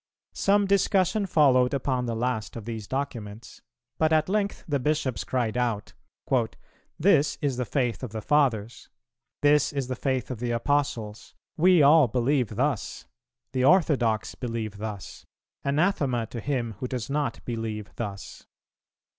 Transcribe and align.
Some 0.33 0.65
discussion 0.65 1.27
followed 1.27 1.75
upon 1.75 2.07
the 2.07 2.15
last 2.15 2.55
of 2.55 2.65
these 2.65 2.87
documents, 2.87 3.61
but 3.99 4.11
at 4.11 4.27
length 4.29 4.63
the 4.67 4.79
Bishops 4.79 5.23
cried 5.23 5.55
out, 5.55 5.93
"This 6.97 7.37
is 7.39 7.57
the 7.57 7.65
faith 7.65 8.01
of 8.01 8.09
the 8.09 8.19
Fathers; 8.23 8.89
this 9.43 9.71
is 9.71 9.89
the 9.89 9.95
faith 9.95 10.31
of 10.31 10.39
the 10.39 10.49
Apostles: 10.49 11.35
we 11.55 11.83
all 11.83 12.07
believe 12.07 12.55
thus; 12.55 13.05
the 13.51 13.63
orthodox 13.63 14.33
believe 14.33 14.77
thus; 14.79 15.23
anathema 15.63 16.25
to 16.31 16.39
him 16.39 16.71
who 16.79 16.87
does 16.87 17.07
not 17.07 17.39
believe 17.45 17.91
thus. 17.97 18.47